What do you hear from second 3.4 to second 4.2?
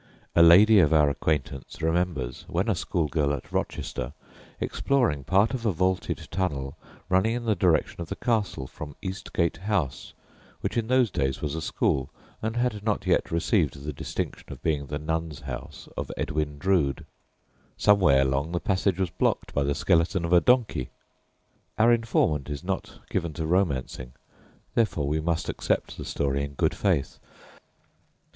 Rochester,